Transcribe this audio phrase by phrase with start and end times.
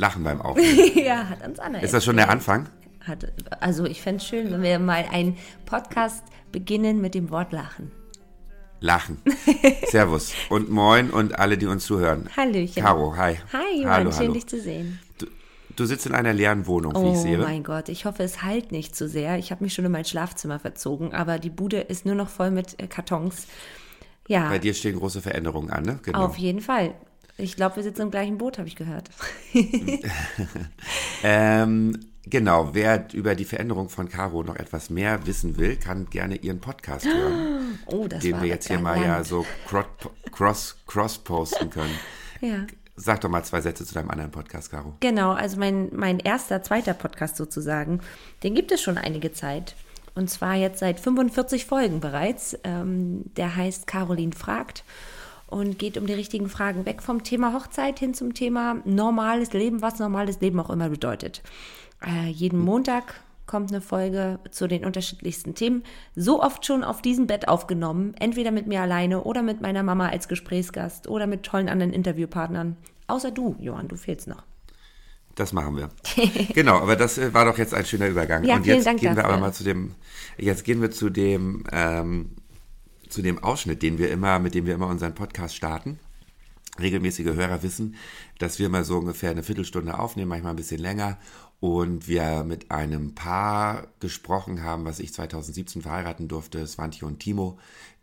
[0.00, 0.90] Lachen beim Aufnehmen.
[1.04, 1.78] ja, hat uns Anna.
[1.80, 2.68] Ist das schon der Anfang?
[3.06, 5.36] Hat, also ich fände es schön, wenn wir mal einen
[5.66, 7.92] Podcast beginnen mit dem Wort Lachen.
[8.80, 9.18] Lachen.
[9.88, 12.28] Servus und moin und alle, die uns zuhören.
[12.36, 12.82] Hallöchen.
[12.82, 13.36] Caro, hi.
[13.52, 14.32] Hi, Johann, hallo, schön hallo.
[14.32, 14.98] dich zu sehen.
[15.18, 15.26] Du,
[15.76, 17.36] du sitzt in einer leeren Wohnung, wie Oh ich sehe.
[17.38, 19.38] mein Gott, ich hoffe, es halt nicht zu sehr.
[19.38, 22.50] Ich habe mich schon in mein Schlafzimmer verzogen, aber die Bude ist nur noch voll
[22.50, 23.46] mit äh, Kartons.
[24.28, 25.98] Ja, Bei dir stehen große Veränderungen an, ne?
[26.02, 26.24] Genau.
[26.24, 26.94] auf jeden Fall.
[27.40, 29.10] Ich glaube, wir sitzen im gleichen Boot, habe ich gehört.
[31.22, 36.36] Ähm, genau, wer über die Veränderung von Caro noch etwas mehr wissen will, kann gerne
[36.36, 39.26] ihren Podcast hören, Oh, das den wir jetzt hier mal ja galant.
[39.26, 39.84] so cro-
[40.32, 41.94] cross, cross posten können.
[42.42, 42.66] Ja.
[42.96, 44.94] Sag doch mal zwei Sätze zu deinem anderen Podcast, Caro.
[45.00, 48.00] Genau, also mein, mein erster, zweiter Podcast sozusagen,
[48.42, 49.74] den gibt es schon einige Zeit.
[50.14, 52.58] Und zwar jetzt seit 45 Folgen bereits.
[52.64, 54.84] Ähm, der heißt Caroline fragt
[55.50, 59.82] und geht um die richtigen Fragen weg vom Thema Hochzeit hin zum Thema normales Leben,
[59.82, 61.42] was normales Leben auch immer bedeutet.
[62.04, 65.82] Äh, jeden Montag kommt eine Folge zu den unterschiedlichsten Themen.
[66.14, 70.08] So oft schon auf diesem Bett aufgenommen, entweder mit mir alleine oder mit meiner Mama
[70.08, 72.76] als Gesprächsgast oder mit tollen anderen Interviewpartnern.
[73.08, 74.44] Außer du, Johann, du fehlst noch.
[75.34, 75.90] Das machen wir.
[76.54, 78.44] genau, aber das äh, war doch jetzt ein schöner Übergang.
[78.44, 79.30] Ja, Und vielen jetzt Dank gehen wir dafür.
[79.32, 79.94] aber mal zu dem,
[80.38, 82.36] jetzt gehen wir zu dem, ähm,
[83.10, 85.98] zu dem Ausschnitt, den wir immer, mit dem wir immer unseren Podcast starten.
[86.80, 87.96] Regelmäßige Hörer wissen,
[88.38, 91.18] dass wir mal so ungefähr eine Viertelstunde aufnehmen, manchmal ein bisschen länger.
[91.58, 97.58] Und wir mit einem Paar gesprochen haben, was ich 2017 verheiraten durfte, Svantje und Timo,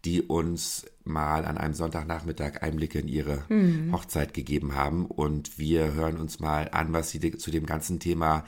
[0.05, 3.91] die uns mal an einem Sonntagnachmittag Einblicke in ihre Mhm.
[3.93, 5.07] Hochzeit gegeben haben.
[5.07, 8.45] Und wir hören uns mal an, was sie zu dem ganzen Thema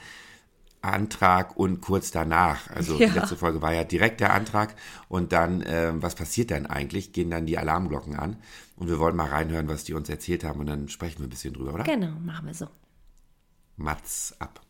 [0.82, 3.08] Antrag und kurz danach, also Ja.
[3.08, 4.74] die letzte Folge war ja direkt der Antrag
[5.08, 7.12] und dann, ähm, was passiert denn eigentlich?
[7.12, 8.36] Gehen dann die Alarmglocken an
[8.76, 11.30] und wir wollen mal reinhören, was die uns erzählt haben und dann sprechen wir ein
[11.30, 11.84] bisschen drüber, oder?
[11.84, 12.66] Genau, machen wir so.
[13.76, 14.60] Mats ab.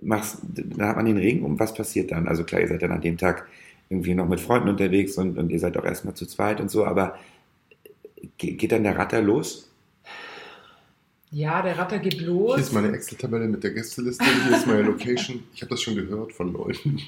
[0.00, 2.26] Machst, dann hat man den Ring und was passiert dann?
[2.26, 3.46] Also klar, ihr seid dann an dem Tag
[3.88, 6.84] irgendwie noch mit Freunden unterwegs und, und ihr seid auch erstmal zu zweit und so,
[6.84, 7.18] aber
[8.38, 9.71] ge- geht dann der Ratter los?
[11.34, 12.60] Ja, der Ratter geht Hier los.
[12.60, 15.42] ist meine Excel-Tabelle mit der Gästeliste, hier ist meine Location.
[15.54, 17.00] Ich habe das schon gehört von Leuten.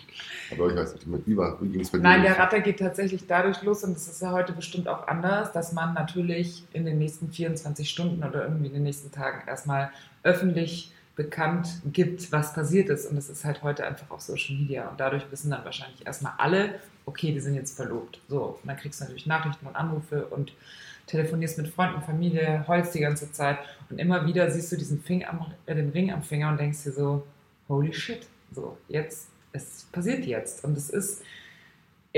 [0.51, 2.05] Aber ich weiß nicht, wie, war- wie ging es bei dir?
[2.05, 5.53] Nein, der Ratter geht tatsächlich dadurch los und das ist ja heute bestimmt auch anders,
[5.53, 9.91] dass man natürlich in den nächsten 24 Stunden oder irgendwie in den nächsten Tagen erstmal
[10.23, 13.05] öffentlich bekannt gibt, was passiert ist.
[13.05, 14.89] Und das ist halt heute einfach auf Social Media.
[14.89, 18.21] Und dadurch wissen dann wahrscheinlich erstmal alle, okay, wir sind jetzt verlobt.
[18.29, 20.53] So, und dann kriegst du natürlich Nachrichten und Anrufe und
[21.07, 23.59] telefonierst mit Freunden, Familie, heulst die ganze Zeit.
[23.91, 26.85] Und immer wieder siehst du diesen Finger am, äh, den Ring am Finger und denkst
[26.85, 27.27] dir so,
[27.69, 30.65] holy shit, so, jetzt, es passiert jetzt.
[30.65, 31.23] Und es ist,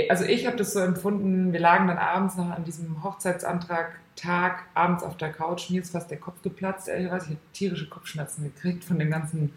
[0.08, 4.64] also ich habe das so empfunden, wir lagen dann abends noch an diesem Hochzeitsantrag Tag,
[4.74, 8.44] abends auf der Couch, mir ist fast der Kopf geplatzt, ehrlicherweise, ich habe tierische Kopfschmerzen
[8.44, 9.53] gekriegt von dem ganzen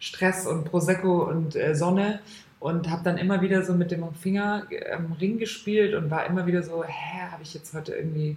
[0.00, 2.20] Stress und Prosecco und äh, Sonne
[2.60, 6.26] und habe dann immer wieder so mit dem Finger äh, am Ring gespielt und war
[6.26, 8.36] immer wieder so, hä, habe ich jetzt heute irgendwie,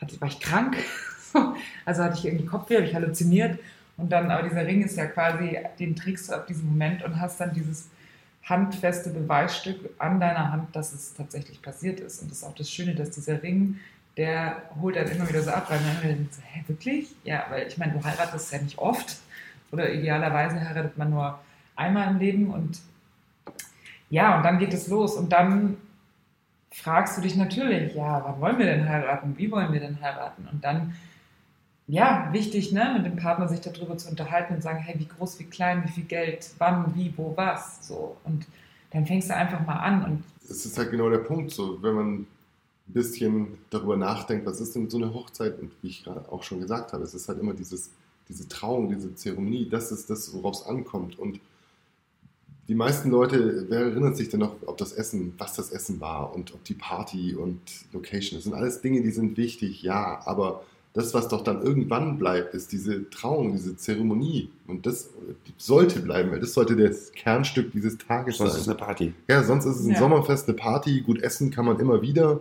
[0.00, 0.76] hatte, war ich krank?
[1.84, 3.58] also hatte ich irgendwie Kopfweh, habe ich halluziniert
[3.96, 7.20] und dann, aber dieser Ring ist ja quasi, den trägst du ab diesem Moment und
[7.20, 7.88] hast dann dieses
[8.44, 12.22] handfeste Beweisstück an deiner Hand, dass es tatsächlich passiert ist.
[12.22, 13.80] Und das ist auch das Schöne, dass dieser Ring,
[14.16, 17.14] der holt dann immer wieder so ab, weil man immer denkt hä, wirklich?
[17.24, 19.16] Ja, weil ich meine, du heiratest ja nicht oft
[19.72, 21.40] oder idealerweise heiratet man nur
[21.74, 22.80] einmal im Leben und
[24.10, 25.76] ja, und dann geht es los und dann
[26.70, 29.34] fragst du dich natürlich, ja, wann wollen wir denn heiraten?
[29.36, 30.48] Wie wollen wir denn heiraten?
[30.52, 30.94] Und dann,
[31.86, 35.38] ja, wichtig, ne, mit dem Partner sich darüber zu unterhalten und sagen, hey, wie groß,
[35.38, 38.16] wie klein, wie viel Geld, wann, wie, wo, was, so.
[38.24, 38.46] Und
[38.90, 41.94] dann fängst du einfach mal an und Es ist halt genau der Punkt, so, wenn
[41.94, 42.26] man ein
[42.86, 45.58] bisschen darüber nachdenkt, was ist denn so eine Hochzeit?
[45.58, 47.90] Und wie ich gerade auch schon gesagt habe, es ist halt immer dieses,
[48.28, 51.18] diese Trauung, diese Zeremonie, das ist das, worauf es ankommt.
[51.18, 51.40] Und
[52.68, 56.34] die meisten Leute, wer erinnert sich denn noch, ob das Essen, was das Essen war
[56.34, 57.60] und ob die Party und
[57.92, 62.16] Location, das sind alles Dinge, die sind wichtig, ja, aber das, was doch dann irgendwann
[62.18, 64.48] bleibt, ist diese Trauung, diese Zeremonie.
[64.66, 65.10] Und das
[65.58, 68.56] sollte bleiben, weil das sollte das Kernstück dieses Tages Sonst sein.
[68.60, 69.12] ist es eine Party.
[69.28, 69.98] Ja, sonst ist es ein Ja.
[69.98, 71.02] Sommerfest, eine Party.
[71.02, 72.40] Gut essen kann man immer wieder.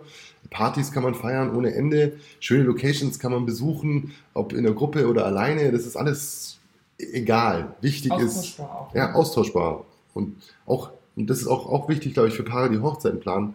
[0.51, 2.13] Partys kann man feiern ohne Ende.
[2.39, 5.69] Schöne Locations kann man besuchen, ob in der Gruppe oder alleine.
[5.74, 6.57] Das ist alles
[6.98, 7.75] egal.
[7.81, 8.95] Wichtig ist, Austauschbar auch.
[8.95, 9.86] ja, austauschbar.
[10.15, 10.35] Und
[10.65, 13.53] auch, und das ist auch, auch wichtig, glaube ich, für Paare, die Hochzeiten planen.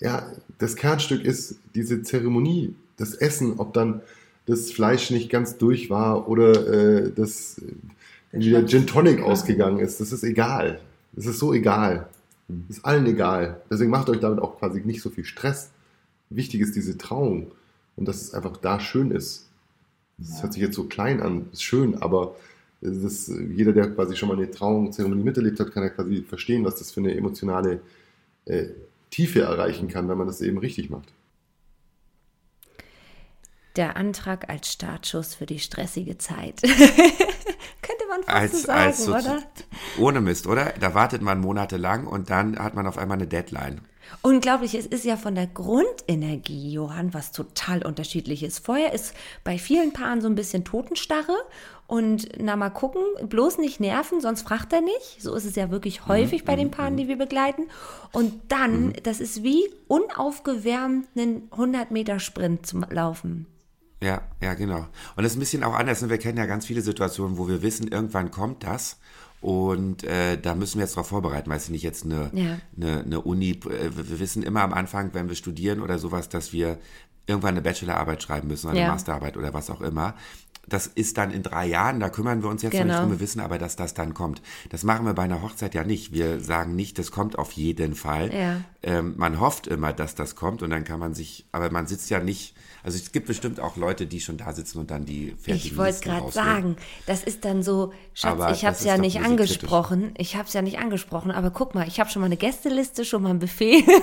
[0.00, 0.26] Ja,
[0.58, 4.00] das Kernstück ist diese Zeremonie, das Essen, ob dann
[4.46, 6.66] das Fleisch nicht ganz durch war oder
[7.04, 7.72] äh, das äh,
[8.32, 10.00] wie der Gin Tonic ausgegangen ist.
[10.00, 10.80] Das ist egal.
[11.12, 12.08] Das ist so egal.
[12.48, 13.60] Das ist allen egal.
[13.70, 15.70] Deswegen macht euch damit auch quasi nicht so viel Stress.
[16.30, 17.52] Wichtig ist diese Trauung
[17.96, 19.46] und dass es einfach da schön ist.
[20.18, 20.42] Das Ja.
[20.44, 22.34] hört sich jetzt so klein an, ist schön, aber
[22.82, 26.76] ist, jeder, der quasi schon mal eine Trauungszeremonie miterlebt hat, kann ja quasi verstehen, was
[26.76, 27.80] das für eine emotionale
[28.46, 28.66] äh,
[29.10, 31.12] Tiefe erreichen kann, wenn man das eben richtig macht.
[33.76, 36.60] Der Antrag als Startschuss für die stressige Zeit.
[37.82, 39.42] Könnte man fast so Als, sagen, als so, oder?
[39.96, 40.74] ohne Mist, oder?
[40.78, 43.80] Da wartet man monatelang und dann hat man auf einmal eine Deadline.
[44.22, 48.64] Unglaublich, es ist ja von der Grundenergie, Johann, was total unterschiedlich ist.
[48.64, 49.14] Vorher ist
[49.44, 51.36] bei vielen Paaren so ein bisschen Totenstarre
[51.86, 55.20] und na mal gucken, bloß nicht nerven, sonst fragt er nicht.
[55.20, 57.64] So ist es ja wirklich häufig bei den Paaren, die wir begleiten.
[58.12, 63.46] Und dann, das ist wie unaufgewärmt einen 100 Meter Sprint zum Laufen.
[64.02, 64.86] Ja, ja, genau.
[65.16, 66.08] Und das ist ein bisschen auch anders.
[66.08, 68.98] Wir kennen ja ganz viele Situationen, wo wir wissen, irgendwann kommt das.
[69.42, 71.50] Und äh, da müssen wir jetzt darauf vorbereiten.
[71.50, 72.58] Weiß ich nicht, jetzt eine, Ja.
[72.76, 73.50] eine, eine Uni.
[73.50, 76.78] Äh, wir wissen immer am Anfang, wenn wir studieren oder sowas, dass wir
[77.26, 78.92] irgendwann eine Bachelorarbeit schreiben müssen oder eine Ja.
[78.92, 80.14] Masterarbeit oder was auch immer.
[80.68, 82.92] Das ist dann in drei Jahren, da kümmern wir uns jetzt noch Genau.
[82.94, 83.10] nicht drum.
[83.12, 84.42] Wir wissen aber, dass das dann kommt.
[84.70, 86.12] Das machen wir bei einer Hochzeit ja nicht.
[86.12, 88.32] Wir sagen nicht, das kommt auf jeden Fall.
[88.32, 88.60] Ja.
[88.82, 92.10] Ähm, man hofft immer, dass das kommt und dann kann man sich, aber man sitzt
[92.10, 92.54] ja nicht,
[92.84, 95.76] also es gibt bestimmt auch Leute, die schon da sitzen und dann die fertigen Ich
[95.76, 96.76] wollte gerade sagen,
[97.06, 100.14] das ist dann so, Schatz, Aber ich habe es ja nicht angesprochen.
[100.16, 103.04] Ich habe es ja nicht angesprochen, aber guck mal, ich habe schon mal eine Gästeliste,
[103.04, 103.84] schon mal ein Buffet.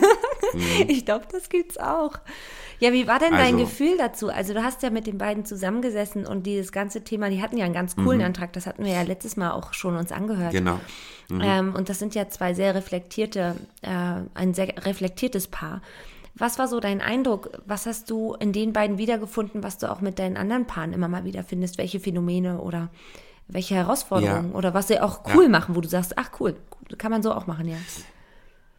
[0.88, 2.14] Ich glaube, das gibt's auch.
[2.80, 4.30] Ja, wie war denn dein Also- Gefühl dazu?
[4.30, 7.66] Also du hast ja mit den beiden zusammengesessen und dieses ganze Thema, die hatten ja
[7.66, 10.54] einen ganz coolen Antrag, das hatten wir ja letztes Mal auch schon uns angehört.
[10.54, 10.80] Genau.
[11.30, 15.82] Ähm, und das sind ja zwei sehr reflektierte, äh, ein sehr reflektiertes Paar.
[16.36, 17.50] Was war so dein Eindruck?
[17.66, 21.10] Was hast du in den beiden wiedergefunden, was du auch mit deinen anderen Paaren immer
[21.10, 21.78] mal wieder findest?
[21.78, 22.90] Welche Phänomene oder
[23.50, 24.58] welche Herausforderungen Ja.
[24.58, 26.56] oder was sie auch cool machen, wo du sagst, ach cool,
[26.98, 27.76] kann man so auch machen, ja.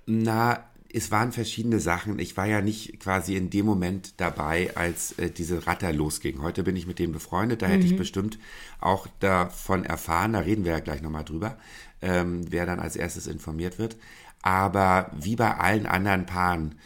[0.06, 0.60] Na,
[0.92, 2.18] es waren verschiedene Sachen.
[2.18, 6.42] Ich war ja nicht quasi in dem Moment dabei, als äh, diese Ratter losging.
[6.42, 8.38] Heute bin ich mit denen befreundet, da hätte ich bestimmt
[8.80, 11.58] auch davon erfahren, da reden wir ja gleich nochmal drüber,
[12.02, 13.96] ähm, wer dann als erstes informiert wird.
[14.42, 16.76] Aber wie bei allen anderen Paaren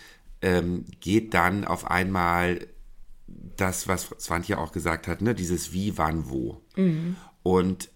[0.42, 2.66] ähm, geht dann auf einmal
[3.56, 6.62] das, was Swantje auch gesagt hat, ne, dieses Wie, wann, wo.
[7.42, 7.90] Und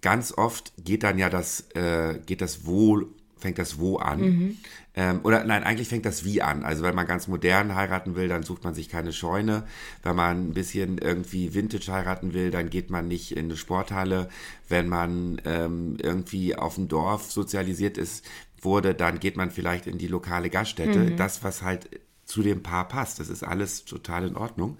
[0.00, 3.02] ganz oft geht dann ja das, äh, geht das Wo,
[3.44, 4.56] fängt das Wo an.
[4.94, 6.64] Ähm, oder nein, eigentlich fängt das Wie an.
[6.64, 9.64] Also wenn man ganz modern heiraten will, dann sucht man sich keine Scheune.
[10.02, 14.30] Wenn man ein bisschen irgendwie Vintage heiraten will, dann geht man nicht in eine Sporthalle.
[14.66, 18.24] Wenn man ähm, irgendwie auf dem Dorf sozialisiert ist,
[18.62, 21.10] wurde, dann geht man vielleicht in die lokale Gaststätte.
[21.16, 21.90] Das, was halt
[22.24, 23.20] zu dem Paar passt.
[23.20, 24.78] Das ist alles total in Ordnung.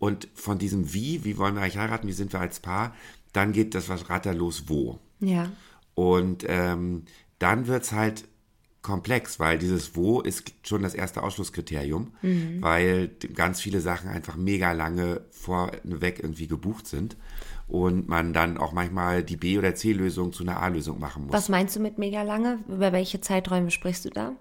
[0.00, 2.92] Und von diesem Wie, wie wollen wir eigentlich heiraten, wie sind wir als Paar,
[3.32, 4.98] dann geht das was ratterlos wo.
[5.20, 5.48] Ja.
[5.94, 7.04] Und ähm,
[7.40, 8.28] dann wird's halt
[8.82, 12.12] komplex, weil dieses Wo ist schon das erste Ausschlusskriterium,
[12.60, 17.16] weil ganz viele Sachen einfach mega lange vorweg irgendwie gebucht sind
[17.68, 21.32] und man dann auch manchmal die B- oder C-Lösung zu einer A-Lösung machen muss.
[21.32, 22.60] Was meinst du mit mega lange?
[22.68, 24.32] Über welche Zeiträume sprichst du da?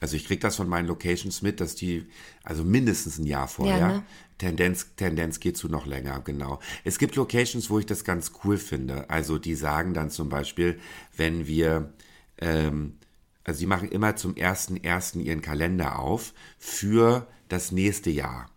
[0.00, 2.06] Also ich kriege das von meinen Locations mit, dass die,
[2.42, 4.02] also mindestens ein Jahr vorher, Ja, ne?
[4.38, 6.60] Tendenz, Tendenz geht zu noch länger, genau.
[6.82, 9.10] Es gibt Locations, wo ich das ganz cool finde.
[9.10, 10.80] Also die sagen dann zum Beispiel,
[11.14, 11.92] wenn wir,
[12.38, 12.96] ähm,
[13.44, 18.48] also sie machen immer zum ersten ersten ihren Kalender auf für das nächste Jahr.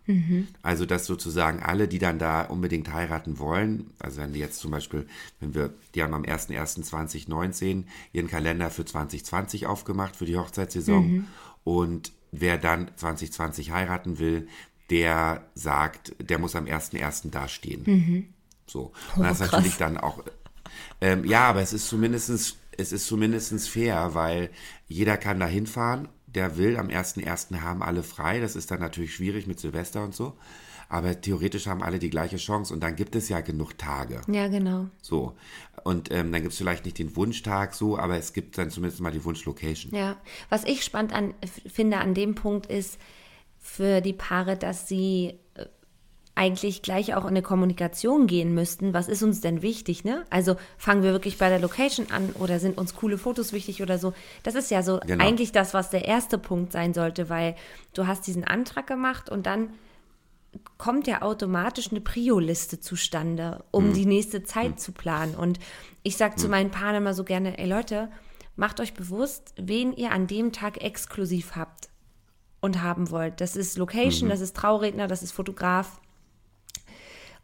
[0.62, 4.70] Also dass sozusagen alle, die dann da unbedingt heiraten wollen, also wenn die jetzt zum
[4.70, 5.06] Beispiel,
[5.40, 11.04] wenn wir, die haben am 01.01.2019 ihren Kalender für 2020 aufgemacht, für die Hochzeitssaison.
[11.64, 14.48] Und wer dann 2020 heiraten will,
[14.90, 17.30] der sagt, der muss am 1.01.
[17.30, 17.84] dastehen.
[18.66, 18.92] So.
[19.16, 20.22] Und das ist natürlich dann auch,
[21.00, 24.50] ähm, ja, aber es ist zumindestens es ist zumindestens fair, weil
[24.86, 26.76] jeder kann da hinfahren, der will.
[26.76, 27.60] Am 1.1.
[27.60, 28.40] haben alle frei.
[28.40, 30.36] Das ist dann natürlich schwierig mit Silvester und so.
[30.88, 34.20] Aber theoretisch haben alle die gleiche Chance und dann gibt es ja genug Tage.
[34.28, 34.88] Ja, genau.
[35.00, 35.34] So.
[35.82, 39.00] Und ähm, dann gibt es vielleicht nicht den Wunschtag so, aber es gibt dann zumindest
[39.00, 39.94] mal die Wunschlocation.
[39.94, 40.16] Ja,
[40.50, 41.34] was ich spannend an,
[41.66, 42.98] finde an dem Punkt ist
[43.58, 45.38] für die Paare, dass sie
[46.36, 48.92] eigentlich gleich auch in eine Kommunikation gehen müssten.
[48.92, 50.24] Was ist uns denn wichtig, ne?
[50.30, 53.98] Also fangen wir wirklich bei der Location an oder sind uns coole Fotos wichtig oder
[53.98, 54.14] so?
[54.42, 55.24] Das ist ja so Genau.
[55.24, 57.54] eigentlich das, was der erste Punkt sein sollte, weil
[57.92, 59.70] du hast diesen Antrag gemacht und dann
[60.78, 65.34] kommt ja automatisch eine Prio-Liste zustande, um die nächste Zeit zu planen.
[65.34, 65.58] Und
[66.02, 68.08] ich sage zu meinen Paaren immer so gerne, ey Leute,
[68.56, 71.88] macht euch bewusst, wen ihr an dem Tag exklusiv habt
[72.60, 73.40] und haben wollt.
[73.40, 76.00] Das ist Location, das ist Trauredner, das ist Fotograf.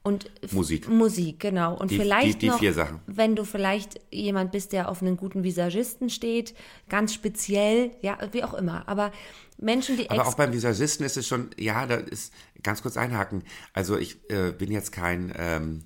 [0.02, 0.88] Und Musik.
[0.88, 1.76] Musik, genau.
[1.76, 3.00] Und Die- vielleicht die- die noch, vier Sachen.
[3.06, 6.54] wenn du vielleicht jemand bist, der auf einen guten Visagisten steht,
[6.88, 8.88] ganz speziell, ja, wie auch immer.
[8.88, 9.12] Aber
[9.58, 13.42] Menschen, die Aber auch beim Visagisten ist es schon, ja, da ist, ganz kurz einhaken.
[13.74, 15.82] Also ich äh, bin jetzt kein, ähm,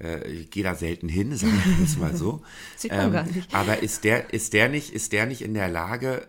[0.00, 2.42] äh, ich gehe da selten hin, sagen wir es mal so.
[2.78, 3.54] Sieht man gar nicht.
[3.54, 6.26] Aber ist der, ist der nicht, ist der nicht in der Lage,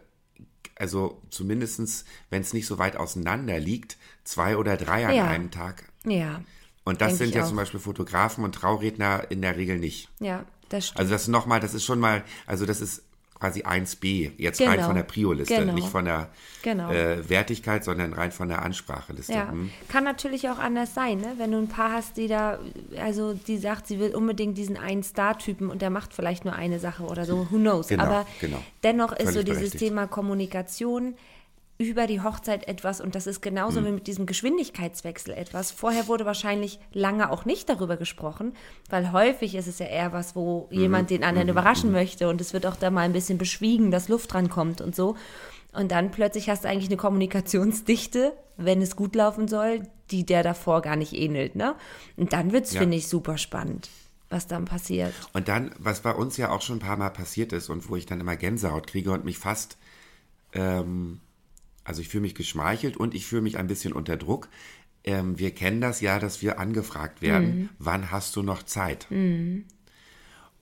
[0.76, 5.28] also zumindestens, wenn es nicht so weit auseinander liegt, zwei oder drei an Ja.
[5.28, 5.86] einem Tag?
[6.06, 6.42] ja,
[6.84, 7.48] Und das Denk sind ja auch.
[7.48, 10.10] zum Beispiel Fotografen und Trauredner in der Regel nicht.
[10.20, 11.00] ja, das stimmt.
[11.00, 13.04] Also das nochmal, das ist schon mal, also das ist
[13.40, 14.86] quasi 1b, jetzt rein Genau.
[14.86, 15.74] von der Prio-Liste, Genau.
[15.74, 16.30] nicht von der
[16.62, 16.92] Genau.
[16.92, 19.34] äh, Wertigkeit, sondern rein von der Anspracheliste.
[19.34, 19.72] Ja, Hm.
[19.90, 21.34] kann natürlich auch anders sein, ne?
[21.38, 22.60] Wenn du ein Paar hast, die da,
[22.98, 26.80] also die sagt, sie will unbedingt diesen einen Star-Typen und der macht vielleicht nur eine
[26.80, 27.88] Sache oder so, who knows.
[27.88, 28.64] Genau, Aber genau.
[28.84, 29.72] dennoch ist Völlig so dieses.
[29.72, 31.16] Thema Kommunikation
[31.90, 33.86] über die Hochzeit etwas und das ist genauso Hm.
[33.88, 35.72] wie mit diesem Geschwindigkeitswechsel etwas.
[35.72, 38.54] Vorher wurde wahrscheinlich lange auch nicht darüber gesprochen,
[38.90, 40.78] weil häufig ist es ja eher was, wo Mhm.
[40.78, 44.08] jemand den anderen überraschen möchte und es wird auch da mal ein bisschen beschwiegen, dass
[44.10, 45.16] Luft dran kommt und so.
[45.74, 50.44] Und dann plötzlich hast du eigentlich eine Kommunikationsdichte, wenn es gut laufen soll, die der
[50.44, 51.76] davor gar nicht ähnelt, ne?
[52.18, 52.82] Und dann wird's, Ja.
[52.82, 53.90] finde ich, super spannend,
[54.30, 55.14] was dann passiert.
[55.34, 57.96] Und dann, was bei uns ja auch schon ein paar Mal passiert ist und wo
[57.96, 59.78] ich dann immer Gänsehaut kriege und mich fast,
[60.54, 61.22] ähm,
[61.84, 64.50] also ich fühle mich geschmeichelt und ich fühle mich ein bisschen unter Druck.
[65.04, 69.08] Ähm, wir kennen das ja, dass wir angefragt werden, wann hast du noch Zeit?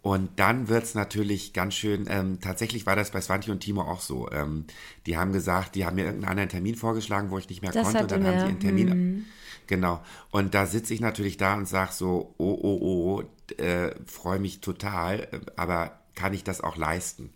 [0.01, 3.81] Und dann wird es natürlich ganz schön, ähm, tatsächlich war das bei Svanti und Timo
[3.81, 4.31] auch so.
[4.31, 4.63] Ähm,
[5.05, 7.83] die haben gesagt, die haben mir irgendeinen anderen Termin vorgeschlagen, wo ich nicht mehr Das
[7.83, 8.03] konnte.
[8.03, 9.25] Und dann hatte haben sie einen Termin.
[9.67, 10.01] Genau.
[10.31, 14.61] Und da sitze ich natürlich da und sage so, oh, oh, oh, äh, freue mich
[14.61, 17.31] total, aber kann ich das auch leisten?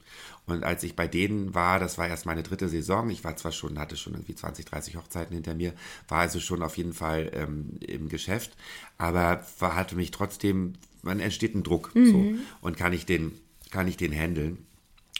[0.45, 3.53] Und als ich bei denen war, das war erst meine dritte Saison, ich war zwar
[3.53, 5.73] schon, hatte schon irgendwie 20, 30 Hochzeiten hinter mir,
[6.09, 8.57] war also schon auf jeden Fall ähm, im Geschäft,
[8.97, 13.31] aber war, hatte mich trotzdem, man entsteht ein Druck so und kann ich den,
[13.71, 14.65] kann ich den handeln.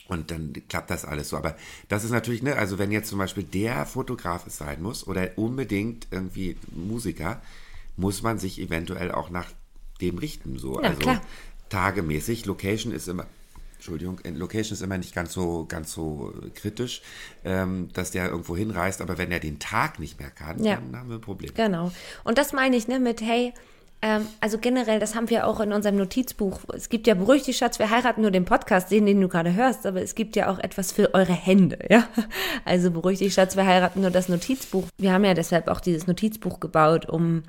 [0.08, 1.38] Und dann klappt das alles so.
[1.38, 1.56] Aber
[1.88, 5.38] das ist natürlich, ne, also wenn jetzt zum Beispiel der Fotograf es sein muss oder
[5.38, 7.42] unbedingt irgendwie Musiker,
[7.96, 9.50] muss man sich eventuell auch nach
[10.02, 10.60] dem richten.
[10.60, 10.82] So.
[10.82, 11.22] Ja, also klar.
[11.70, 12.46] tagemäßig.
[12.46, 13.28] Location ist immer.
[13.84, 17.02] Entschuldigung, Location ist immer nicht ganz so, ganz so kritisch,
[17.44, 20.76] ähm, dass der irgendwo hinreist, aber wenn er den Tag nicht mehr kann, Ja.
[20.76, 21.52] dann haben wir ein Problem.
[21.54, 21.92] Genau.
[22.24, 23.54] Und das meine ich, ne, mit, hey,
[24.02, 26.62] ähm, also generell, das haben wir auch in unserem Notizbuch.
[26.74, 29.54] Es gibt ja beruhigt dich, Schatz, wir heiraten nur den Podcast, den, den du gerade
[29.54, 32.08] hörst, aber es gibt ja auch etwas für eure Hände, ja.
[32.64, 34.86] Also beruhigt dich, Schatz, wir heiraten nur das Notizbuch.
[34.98, 37.44] Wir haben ja deshalb auch dieses Notizbuch gebaut, um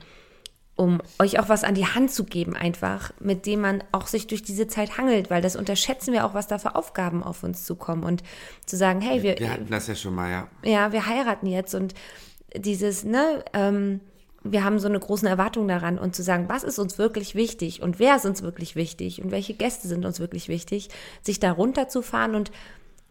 [0.77, 4.27] um euch auch was an die Hand zu geben, einfach, mit dem man auch sich
[4.27, 7.65] durch diese Zeit hangelt, weil das unterschätzen wir auch, was da für Aufgaben auf uns
[7.65, 8.23] zukommen und
[8.67, 10.49] zu sagen, hey, wir, Wir hatten das ja schon mal, ja.
[10.65, 11.95] ja, wir heiraten jetzt und
[12.57, 14.01] dieses, ne, ähm,
[14.43, 17.81] wir haben so eine großen Erwartung daran und zu sagen, was ist uns wirklich wichtig
[17.81, 20.91] und wer ist uns wirklich wichtig und welche Gäste sind uns wirklich wichtig,
[21.23, 22.51] sich da runterzufahren und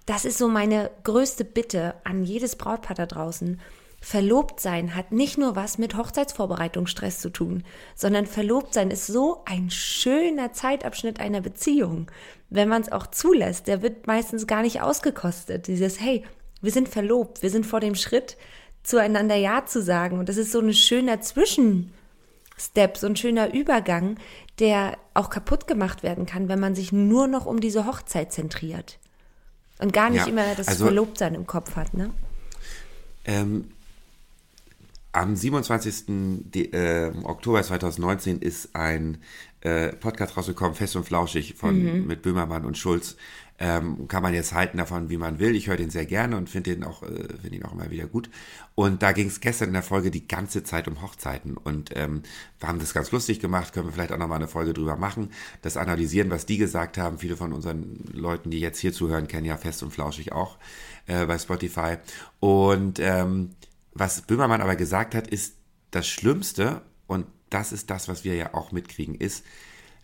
[0.05, 3.60] das ist so meine größte Bitte an jedes Brautpaar da draußen.
[4.05, 7.63] Verlobt sein hat nicht nur was mit Hochzeitsvorbereitungsstress zu tun,
[7.95, 12.12] sondern verlobt sein ist so ein schöner Zeitabschnitt einer Beziehung.
[12.50, 15.67] Wenn man es auch zulässt, der wird meistens gar nicht ausgekostet.
[15.67, 16.25] Dieses, hey,
[16.62, 18.36] wir sind verlobt, wir sind vor dem Schritt,
[18.83, 20.19] zueinander Ja zu sagen.
[20.19, 24.17] Und das ist so ein schöner Zwischenstep, so ein schöner Übergang,
[24.60, 29.00] der auch kaputt gemacht werden kann, wenn man sich nur noch um diese Hochzeit zentriert.
[29.79, 32.10] Und gar nicht Ja, immer das also- Verlobtsein im Kopf hat, ne?
[33.24, 33.69] Ähm,
[35.13, 36.05] am 27.
[36.51, 39.20] De äh, Oktober 2019 ist ein
[39.62, 43.15] äh, Podcast rausgekommen, Fest und Flauschig von, mit Böhmermann und Schulz.
[43.60, 45.55] Ähm, kann man jetzt halten davon, wie man will.
[45.55, 48.08] Ich höre den sehr gerne und finde den auch, äh, finde ihn auch immer wieder
[48.08, 48.29] gut.
[48.74, 51.55] Und da ging es gestern in der Folge die ganze Zeit um Hochzeiten.
[51.55, 52.24] Und ähm,
[52.60, 55.29] wir haben das ganz lustig gemacht, können wir vielleicht auch nochmal eine Folge drüber machen.
[55.62, 57.20] Das analysieren, was die gesagt haben.
[57.20, 60.58] Viele von unseren Leuten, die jetzt hier zuhören, kennen ja Fest und Flauschig auch
[61.05, 61.98] äh, bei Spotify.
[62.39, 63.51] Und ähm,
[63.93, 65.55] was Böhmermann aber gesagt hat, ist
[65.91, 69.45] das Schlimmste, und das ist das, was wir ja auch mitkriegen, ist,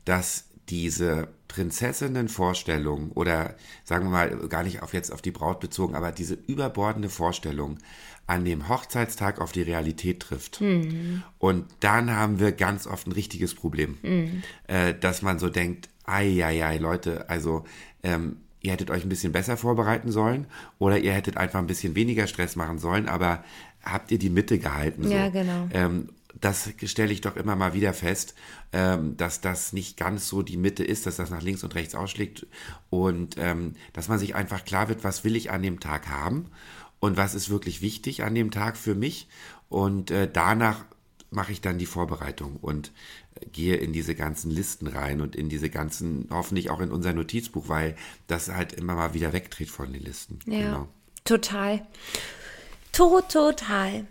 [0.05, 5.96] dass diese Prinzessinnenvorstellung oder sagen wir mal gar nicht auf jetzt auf die Braut bezogen,
[5.96, 7.79] aber diese überbordende Vorstellung
[8.27, 10.62] an dem Hochzeitstag auf die Realität trifft.
[10.62, 11.24] Mhm.
[11.39, 14.43] Und dann haben wir ganz oft ein richtiges Problem, Mhm.
[14.67, 17.63] äh, dass man so denkt, ei, ei, ei, Leute, also
[18.03, 20.46] ähm, ihr hättet euch ein bisschen besser vorbereiten sollen
[20.77, 23.43] oder ihr hättet einfach ein bisschen weniger Stress machen sollen, aber
[23.91, 25.03] habt ihr die Mitte gehalten?
[25.03, 25.10] So.
[25.10, 25.67] Ja, genau.
[25.72, 28.36] Ähm, das stelle ich doch immer mal wieder fest,
[28.72, 31.96] ähm, dass das nicht ganz so die Mitte ist, dass das nach links und rechts
[31.96, 32.46] ausschlägt
[32.89, 36.46] und ähm, dass man sich einfach klar wird, was will ich an dem Tag haben
[37.00, 39.27] und was ist wirklich wichtig an dem Tag für mich
[39.69, 40.86] und äh, danach
[41.31, 42.91] mache ich dann die Vorbereitung und
[43.36, 47.13] äh, gehe in diese ganzen Listen rein und in diese ganzen, hoffentlich auch in unser
[47.13, 47.96] Notizbuch, weil
[48.27, 50.39] das halt immer mal wieder wegtritt von den Listen.
[50.46, 50.88] Ja, Genau.
[51.25, 51.86] total.
[52.93, 54.05] To total.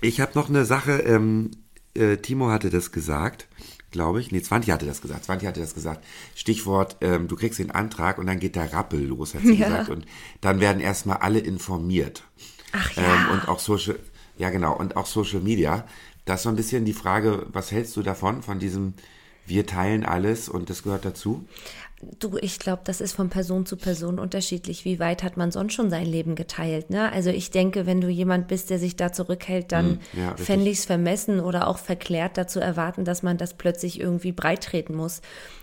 [0.00, 1.50] Ich habe noch eine Sache, ähm,
[1.94, 3.48] äh, Timo hatte das gesagt,
[3.90, 4.30] glaube ich.
[4.30, 5.24] Nee, Zwanti hatte das gesagt.
[5.24, 6.04] Zwanti hatte das gesagt.
[6.34, 9.68] Stichwort, ähm, du kriegst den Antrag und dann geht der Rappel los, hat sie Ja.
[9.68, 9.88] gesagt.
[9.90, 10.06] Und
[10.40, 12.24] dann werden erstmal alle informiert.
[12.72, 13.02] Ach ja.
[13.02, 13.98] Ähm, und auch Social,
[14.36, 15.86] ja genau, und auch Social Media.
[16.26, 18.94] Das ist so ein bisschen die Frage, was hältst du davon, von diesem,
[19.46, 21.46] wir teilen alles und das gehört dazu?
[22.18, 24.84] Du, ich glaube, das ist von Person zu Person unterschiedlich.
[24.84, 26.90] Wie weit hat man sonst schon sein Leben geteilt?
[26.90, 27.10] Ne?
[27.10, 30.70] Also ich denke, wenn du jemand bist, der sich da zurückhält, dann Hm, ja, fände
[30.70, 35.22] ich es vermessen oder auch verklärt dazu erwarten, dass man das plötzlich irgendwie breittreten muss.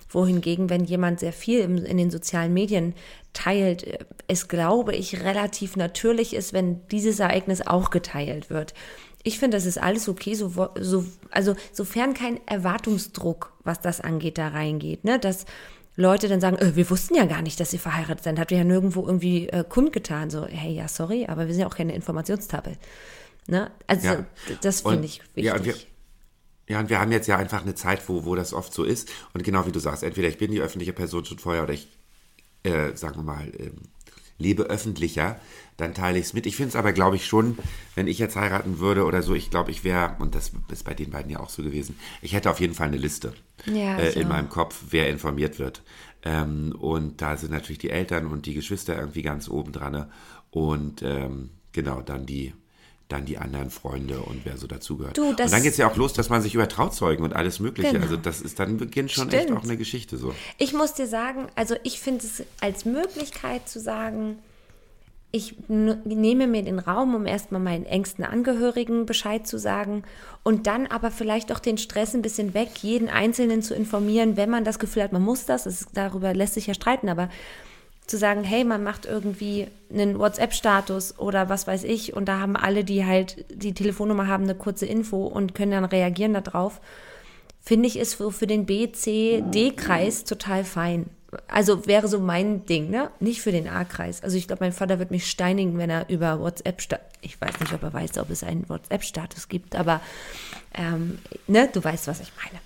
[0.10, 2.96] Wohingegen, wenn jemand sehr viel im, in den sozialen Medien
[3.34, 8.74] teilt, äh, es glaube ich relativ natürlich ist, wenn dieses Ereignis auch geteilt wird.
[9.22, 14.38] Ich finde, das ist alles okay, so, so, also sofern kein Erwartungsdruck, was das angeht,
[14.38, 15.18] da reingeht, ne?
[15.18, 15.46] Dass
[15.96, 18.58] Leute dann sagen, äh, wir wussten ja gar nicht, dass sie verheiratet sind, habt ihr
[18.60, 20.30] ja nirgendwo irgendwie äh, kundgetan.
[20.30, 22.78] So, hey, ja, sorry, aber wir sind ja auch keine Informationstafel.
[23.48, 23.72] Ne?
[23.88, 24.26] Also Ja.
[24.62, 25.44] das finde ich wichtig.
[25.46, 25.76] ja, und wir-
[26.70, 29.10] Ja, und wir haben jetzt ja einfach eine Zeit, wo, wo das oft so ist.
[29.34, 31.90] Und genau wie du sagst, entweder ich bin die öffentliche Person schon vorher oder ich,
[32.64, 33.76] äh, sagen wir mal, ähm,
[34.38, 35.40] lebe öffentlicher,
[35.78, 36.46] dann teile ich es mit.
[36.46, 37.58] Ich finde es aber, glaube ich, schon,
[37.96, 40.94] wenn ich jetzt heiraten würde oder so, ich glaube, ich wäre, und das ist bei
[40.94, 43.34] den beiden ja auch so gewesen, ich hätte auf jeden Fall eine Liste
[43.66, 45.82] Ja, äh, in meinem Kopf, wer informiert wird.
[46.24, 49.94] Ähm, und da sind natürlich die Eltern und die Geschwister irgendwie ganz oben dran.
[49.94, 50.10] ne?
[50.52, 52.54] Und ähm, genau, dann die,
[53.14, 55.18] dann die anderen Freunde und wer so dazugehört.
[55.18, 57.60] Du, und dann geht es ja auch los, dass man sich über Trauzeugen und alles
[57.60, 58.04] Mögliche, Genau.
[58.04, 59.60] also das ist, dann beginnt schon echt Stimmt.
[59.60, 60.34] auch eine Geschichte so.
[60.58, 64.40] Ich muss dir sagen, also ich finde es als Möglichkeit zu sagen,
[65.36, 70.04] ich nehme mir den Raum, um erstmal meinen engsten Angehörigen Bescheid zu sagen
[70.44, 74.52] und dann aber vielleicht auch den Stress ein bisschen weg, jeden Einzelnen zu informieren, wenn
[74.52, 77.30] man das Gefühl hat, man muss das, es, darüber lässt sich ja streiten, aber
[78.14, 82.56] zu sagen, hey, man macht irgendwie einen WhatsApp-Status oder was weiß ich und da haben
[82.56, 86.80] alle, die halt die Telefonnummer haben, eine kurze Info und können dann reagieren darauf
[87.64, 91.06] finde ich, ist für, für den B, C, D-Kreis total fein.
[91.48, 93.10] Also wäre so mein Ding, ne?
[93.20, 94.22] Nicht für den A-Kreis.
[94.22, 96.82] Also ich glaube, mein Vater wird mich steinigen, wenn er über WhatsApp,
[97.22, 100.02] ich weiß nicht, ob er weiß, ob es einen WhatsApp-Status gibt, aber
[100.76, 102.60] ähm, ne, du weißt, was ich meine.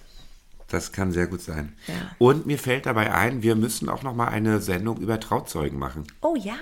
[0.67, 1.73] Das kann sehr gut sein.
[1.87, 1.93] Ja.
[2.17, 6.03] Und mir fällt dabei ein, wir müssen auch noch mal eine Sendung über Trauzeugen machen.
[6.21, 6.57] Oh ja.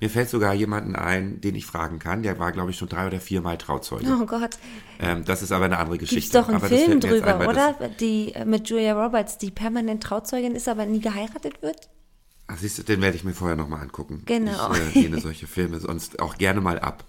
[0.00, 2.22] Mir fällt sogar jemanden ein, den ich fragen kann.
[2.22, 4.06] Der war, glaube ich, schon drei oder viermal Trauzeuge.
[4.20, 4.58] Oh Gott.
[5.00, 6.20] Ähm, das ist aber eine andere Geschichte.
[6.20, 7.74] Gibt's doch einen aber Film drüber, ein, oder?
[8.00, 11.88] Die äh, mit Julia Roberts, die permanent Trauzeugin ist, aber nie geheiratet wird?
[12.52, 14.22] ach, siehst du, den werde ich mir vorher noch mal angucken.
[14.26, 14.72] Genau.
[14.72, 17.04] Ich äh, lehne solche Filme sonst auch gerne mal ab.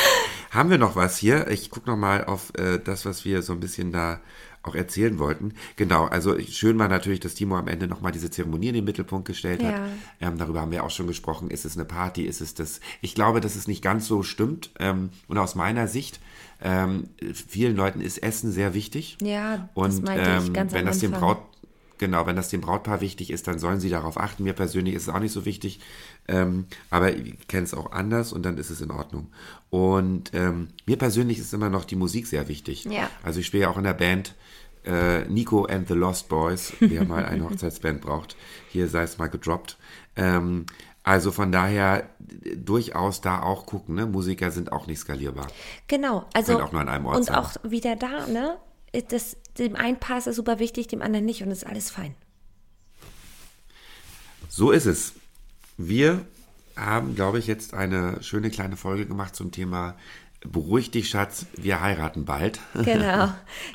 [0.50, 1.48] Haben wir noch was hier?
[1.48, 4.20] Ich gucke noch mal auf äh, das, was wir so ein bisschen da
[4.62, 5.54] auch erzählen wollten.
[5.76, 8.84] Genau, also schön war natürlich, dass Timo am Ende noch mal diese Zeremonie in den
[8.84, 9.72] Mittelpunkt gestellt hat.
[9.72, 9.86] Ja.
[10.20, 11.50] Ähm, darüber haben wir auch schon gesprochen.
[11.50, 12.24] Ist es eine Party?
[12.24, 12.80] Ist es das?
[13.00, 14.70] Ich glaube, dass es nicht ganz so stimmt.
[14.78, 16.20] Ähm, und aus meiner Sicht,
[16.60, 19.16] ähm, vielen Leuten ist Essen sehr wichtig.
[19.22, 21.12] Ja, das Und meinte ich ähm, ganz wenn das dem.
[21.12, 21.38] Braut
[21.98, 24.44] Genau, wenn das dem Brautpaar wichtig ist, dann sollen sie darauf achten.
[24.44, 25.80] Mir persönlich ist es auch nicht so wichtig,
[26.26, 29.28] ähm, aber ich kenne es auch anders und dann ist es in Ordnung.
[29.70, 32.84] Und ähm, mir persönlich ist immer noch die Musik sehr wichtig.
[32.84, 33.10] Ja.
[33.22, 34.34] Also ich spiele ja auch in der Band
[34.84, 38.36] äh, Nico and the Lost Boys, wer mal eine Hochzeitsband braucht.
[38.70, 39.76] Hier sei es mal gedroppt.
[40.16, 40.66] Ähm,
[41.02, 42.10] also von daher
[42.56, 43.94] durchaus da auch gucken.
[43.94, 44.06] Ne?
[44.06, 45.46] Musiker sind auch nicht skalierbar.
[45.86, 47.36] Genau, also auch nur an einem Ort und sein.
[47.36, 48.58] auch wieder da, ne?
[49.08, 52.14] Das, dem einen Paar ist super wichtig, dem anderen nicht und ist alles fein.
[54.48, 55.12] So ist es.
[55.76, 56.24] Wir
[56.76, 59.96] haben, glaube ich, jetzt eine schöne kleine Folge gemacht zum Thema
[60.40, 62.60] Beruhig dich, Schatz, wir heiraten bald.
[62.74, 63.28] Genau.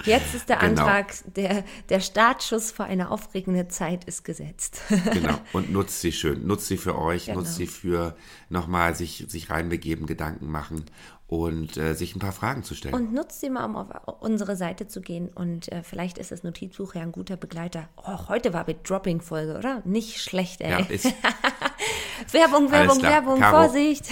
[0.05, 0.81] Jetzt ist der Genau.
[0.83, 4.81] Antrag, der, der Startschuss für eine aufregende Zeit ist gesetzt.
[5.11, 5.37] genau.
[5.51, 6.47] Und nutzt sie schön.
[6.47, 7.39] Nutzt sie für euch, Genau.
[7.39, 8.15] nutzt sie für
[8.49, 10.85] nochmal sich, sich reinbegeben, Gedanken machen
[11.27, 12.93] und äh, sich ein paar Fragen zu stellen.
[12.93, 15.27] Und nutzt sie mal, um auf unsere Seite zu gehen.
[15.29, 17.89] Und äh, vielleicht ist das Notizbuch ja ein guter Begleiter.
[17.97, 19.81] Oh, heute war mit Dropping-Folge, oder?
[19.83, 20.71] Nicht schlecht, ey.
[20.71, 21.05] ja, ist,
[22.31, 23.01] Werbung, Werbung.
[23.01, 23.57] Werbung, Caro.
[23.67, 24.05] Vorsicht.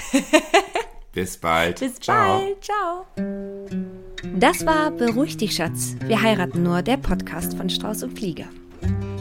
[1.14, 1.80] Bis bald.
[1.80, 2.40] Bis Ciao.
[2.40, 2.64] bald.
[2.64, 3.06] Ciao.
[4.38, 5.96] Das war Beruhig dich, Schatz.
[6.06, 8.46] Wir heiraten nur, der Podcast von Strauß und Fliege.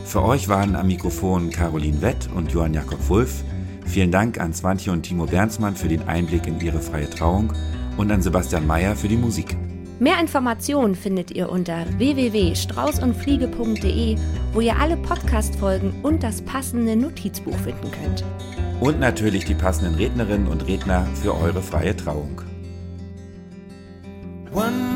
[0.05, 3.44] Für euch waren am Mikrofon Caroline Wett und Johann Jakob Wulff.
[3.87, 7.53] Vielen Dank an Swantje und Timo Bernsmann für den Einblick in ihre freie Trauung
[7.96, 9.57] und an Sebastian Mayer für die Musik.
[10.00, 14.16] Mehr Informationen findet ihr unter www.straußundfliege.de,
[14.54, 18.24] wo ihr alle Podcast-Folgen und das passende Notizbuch finden könnt.
[18.80, 22.40] Und natürlich die passenden Rednerinnen und Redner für eure freie Trauung.
[24.54, 24.89] One